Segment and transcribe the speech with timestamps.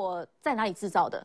[0.00, 1.24] 我在哪里制造的？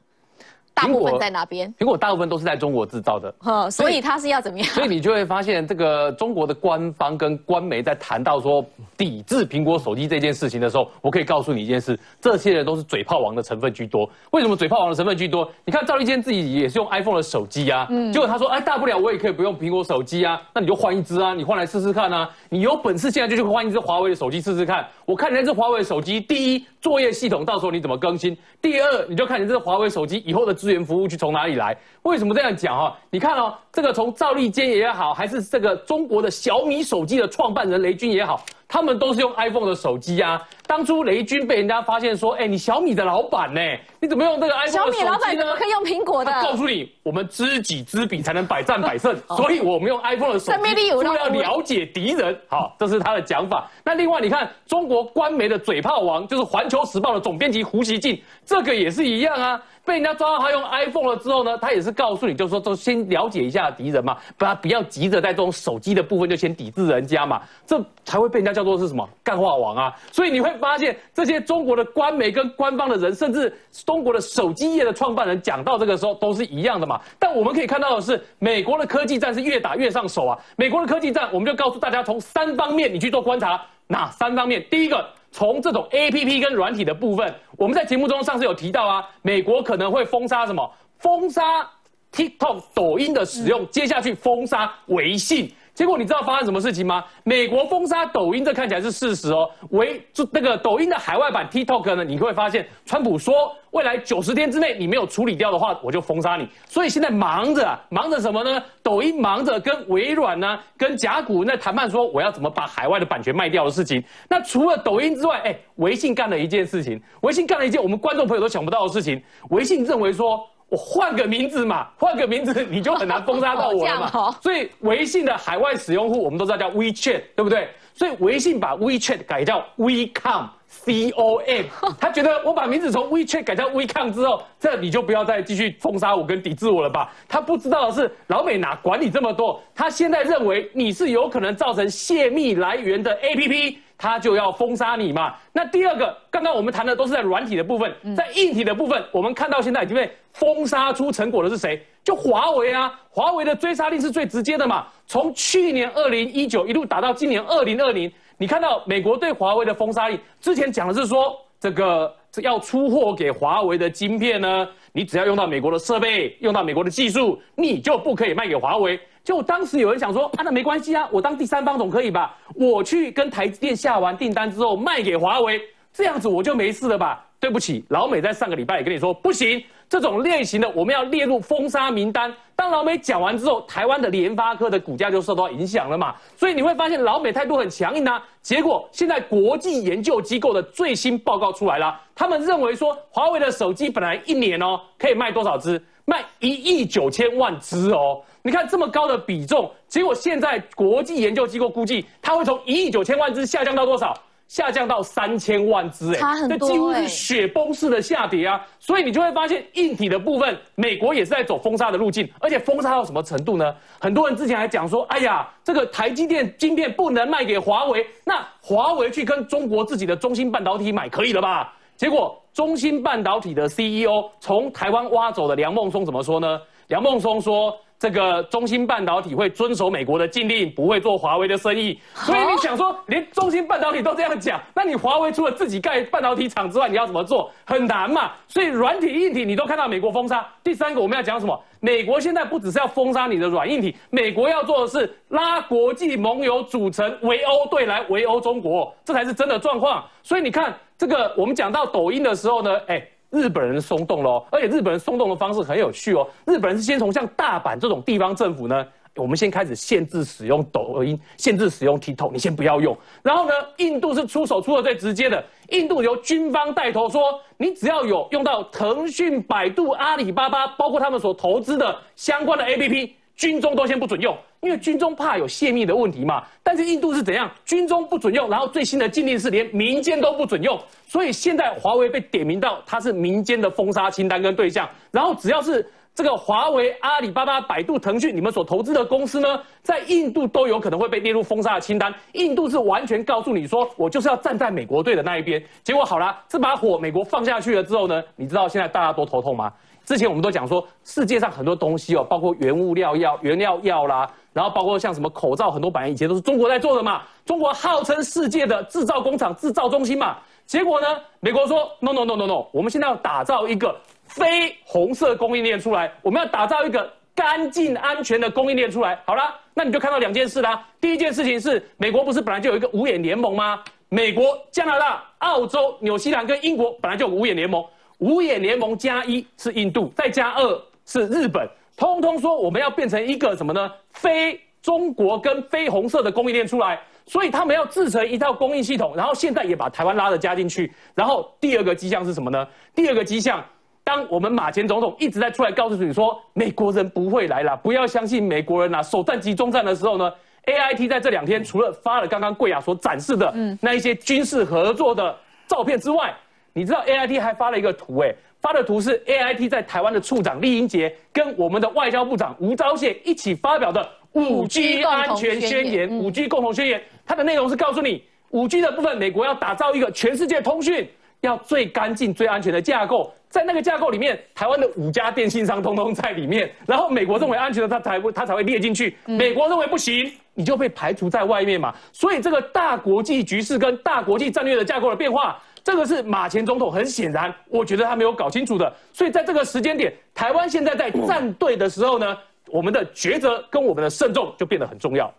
[0.75, 1.73] 大部分在哪边？
[1.79, 4.67] 苹果大部分都是在中国制造的，呃，所以它是要怎么样？
[4.67, 8.63] 所以你就会发现，这个中国的官方跟官媒在谈到说
[8.97, 14.07] 抵制苹果手机这件事情的时候，我可以告诉你一件事：这些人都是嘴炮王的成分居多。
[14.31, 15.49] 为什么嘴炮王的成分居多？
[15.63, 24.85] 你看赵立坚自己也是用 iPhone 的手机啊，嗯结果他说：“哎，大不了我也可以不用苹果手机啊，那你就换一只啊，你换来试试看啊，你有本事现在就去换一只华为的手机试试看。
[25.05, 28.37] 我看你那只华为手机，第一作业系统到时候你怎么更新？
[28.61, 31.77] 第二，你就看你这个华为手机以后的资源服务去从哪里来？
[32.01, 32.97] 为什么这样讲哈？
[33.11, 38.43] 你看哦，这个从赵立坚也好，还是这个中国的小米手机的创办人雷军也好。
[38.67, 40.41] 他们都是用 iPhone 的手机呀！
[40.67, 43.61] 当初雷军被人家发现说：“哎，你小米的老板呢？
[43.99, 46.31] 你怎么用这个 iPhone 的手机呢？”小米老板怎么可以用苹果的？
[46.41, 52.37] 告诉你，我们知己知彼才能百战百胜，所以我们用 iPhone 的手机，就要了解敌人。
[52.47, 53.69] 好，这是他的讲法。
[53.83, 59.61] 那另外，你看中国官媒的嘴炮王，就是《环球时报》的总编辑胡锡进，这个也是一样啊。
[59.85, 69.95] 被人家抓到他用 iPhone 了之后呢，他也是告诉你，就是说，都先了解一下敌人嘛，不要不要急着在这种手机的部分就先抵制人家嘛，这才会被人家叫做是什么干话王啊。
[70.11, 73.53] 所以你会发现，这些中国的官媒跟官方的人，甚至
[73.85, 76.99] 中国的手机业的创办人，讲到这个时候都是一样的嘛。
[77.19, 80.37] 但我们可以看到的是，美国的科技战是越打越上手啊。
[80.55, 84.65] 美国的科技战，我们就告诉大家，从三方面你去做观察，哪三方面？
[84.69, 85.05] 第一个。
[85.31, 90.71] 从这种 A P P 跟软体的部分，我们在节目中上次有提到啊，美国可能会封杀什么？
[90.99, 91.69] 封杀
[92.13, 95.51] TikTok、抖音的使用，接下去封杀微信。
[95.75, 97.03] 结果你知道发生什么事情吗？
[97.25, 99.47] 美国封杀抖音，这看起来是事实哦。
[99.71, 106.47] 为就那个抖音的海外版 TikTok 呢，你会发现，川普说未来九十天之内你没有处理掉的话，我就封杀你。
[106.65, 108.63] 所以现在忙着忙着什么呢？
[108.81, 114.01] 抖音忙着跟微软呢、跟甲骨文在谈判，说我要怎么把海外的版权卖掉的事情。
[114.29, 119.21] 那除了抖音之外，哎，微信干了一件事情，微信干了一件我们观众朋友都想不到的事情。
[119.49, 120.47] 微信认为说。
[120.69, 124.35] 我换个名字嘛，换个名字你就很难封杀到我了嘛。
[124.41, 127.69] 所以微信的海外使用户，我们都知道叫 WeChat，对不对？
[127.93, 131.65] 所以微信把 WeChat 改叫 WeCom，C O M。
[131.97, 137.13] 他觉得我把名字从 WeChat 改叫 WeCom 之后，这你就不要再继续封杀我跟抵制我了吧？
[137.27, 139.61] 他不知道的是，老美哪管你这么多？
[139.73, 143.77] 他现在认为你是有可能造成泄密来源的 APP。
[143.97, 145.35] 他就要封杀你嘛？
[145.53, 151.81] 那第二个，刚刚我们谈的都是在软体的部分，在硬体的部分，我们看到现在已经被封杀出成果的是谁？
[152.03, 152.93] 就华为啊！
[153.09, 154.85] 华为的追杀令是最直接的嘛？
[155.07, 162.13] 从去年二零一九一路打到今年二零二零，你看到美国对华为的封杀令，之前讲的是说这个
[162.43, 168.99] 要出货给华为的晶片呢，你只要用到美国的设备，用到美国的技术，你就不可以卖给华为。
[169.25, 172.37] 就当时有人想说啊，那没关系啊，我当第三方总可以吧？
[172.53, 175.59] 我去跟台积电下完订单之后卖给华为，
[175.95, 177.25] 这样子我就没事了吧？
[177.39, 182.33] 对不起，老美在上个礼拜也跟你说不行，这种类型的我们要列入封杀名单。
[182.53, 186.13] 当老美讲完之后，台湾的联发科的股价就受到影响了嘛？
[186.35, 188.21] 所以你会发现老美态度很强硬啊。
[188.41, 195.81] 结果现在国际研究机构的最新报告出来了，他们认为说华为的手机本来一年哦可以卖多少只？
[196.03, 198.21] 卖一亿九千万只哦。
[198.41, 204.13] 你看这么高的比重，结果现在国际研究机构估计，它会从一亿九千万只下降到多少？
[204.47, 208.61] 下降到三千万只，哎，这几乎是雪崩式的下跌啊！
[208.79, 213.75] 所以你就会发现，硬体的部分，美国也是在走封杀的路径，而且封杀到什么程度呢？
[213.99, 221.73] 很多人之前还讲说，哎呀，这个台积电晶片不能卖给华为，那华为去跟中国自己的中芯半导体买可以了吧？
[221.97, 226.59] 结果中芯半导体的 CEO 从台湾挖走的梁孟松怎么说呢？
[226.87, 227.75] 梁孟松说。
[227.97, 231.99] 这个中芯半导体会遵守美国的禁令，不会做华为的生意。
[232.13, 237.49] 所以你想说，连中芯半导体都这样讲，那你华为除了自己盖半导体厂之外，你要怎么做？
[237.65, 238.33] 很难嘛。
[238.47, 240.45] 所以软体、硬体你都看到美国封杀。
[240.63, 241.57] 第三个我们要讲什么？
[241.79, 250.03] 美国现在不只是要封杀你的软硬体，美国要做的是拉国际盟友组成围殴队来围殴中国，这才是真的状况。
[250.21, 253.01] 所以你看这个，我们讲到抖音的时候呢，哎。
[253.29, 256.27] 日本人松动喽，而且日本人松动的方式很有趣哦。
[256.45, 258.85] 日本人是先从像大阪这种地方政府呢，
[259.15, 262.97] 我们先开始限制使用抖音，限制使用 TikTok，你先不要用。
[263.21, 273.11] 然后呢，印度是出手出的最直接的，印度由军方带头说，你只要有用到腾讯、百度、阿里巴巴，包括他们所投资的相关的 APP。
[273.35, 276.43] 军中都先不准用，因为军中怕有泄密的问题嘛。
[276.63, 277.51] 但是印度是怎样？
[277.65, 280.79] 军中不准用，然后最新的禁令是连民间都不准用。
[281.07, 292.13] 所以现在华为被点名到它是民间的封杀清单跟对象，然后只要是这个华为、阿里巴巴、百度、腾讯，你们所投资的公司呢，在印度都有可能会被列入封杀的清单。
[292.31, 295.61] 印度是完全告诉你说，我就是要站在美国队的那一边。
[295.83, 299.73] 结果好了，这把火美国放下去了之后呢，你知道现在大家多头痛吗？
[300.05, 310.37] 之前我们都讲说，世界上很多东西哦，包括原物料药、原料药啦，然后包括像什么口罩，很多本来以前都是中国在做的嘛，中国号称世界的制造工厂、制造中心嘛。
[310.65, 311.07] 结果呢，
[311.39, 313.95] 美国说 no no no no no，我们现在要打造一个。
[314.27, 319.17] 非红色供应链出来，我们要打造一个干净安全的供应链出来。
[319.23, 320.83] 好了，那你就看到两件事啦。
[320.99, 323.79] 第一件事情是，美国不是本来就有一个五眼联盟吗？
[324.09, 327.85] 美国、加拿大、澳洲、纽西兰跟英国本来就有五眼联盟，
[328.19, 331.67] 五眼联盟加一是印度，再加二是日本，
[331.97, 333.91] 通通说我们要变成一个什么呢？
[334.13, 340.91] 非中国跟非红色的供应链出来，所以他们要制成一套供应系统，然后现在也把台湾拉着加进去。
[341.13, 342.67] 然后第二个迹象是什么呢？
[342.93, 343.63] 第二个迹象。
[344.03, 350.31] 当我们马前总统一直在出来告诉你说美国人不会来了，不要相信美国人啦，首战集中战的时候呢
[350.65, 353.51] ，A I T 在这两天除了发了刚刚贵亚所展示的
[353.81, 355.35] 那一些军事合作的
[355.65, 356.31] 照片之外，
[356.77, 373.33] 你知道 A I T 还发了一个图，哎，发的图是 A I T 在台湾的处长厉英杰跟我们的外交部长吴钊燮一起发表的五 G 安全宣言，五 G 共同宣言，它的内容是告诉你五 G 的部分，美国要打造一个全世界通讯要最干净、最安全的架构。
[373.47, 379.15] 在那个架构里面，台湾的五家电信商通通在里面，然后美国认为安全的，它才会它才会列进去。
[379.23, 381.95] 美国认为不行，你就被排除在外面嘛。
[382.11, 388.91] 所以这个大国际局势跟大国际战略的架构的变化，这个是马前总统很显然，我觉得他没有搞清楚的。
[389.13, 392.35] 所以在这个时间点，台湾现在在站队的时候呢，
[392.69, 395.31] 我们的抉择跟我们的慎重就变得很重要。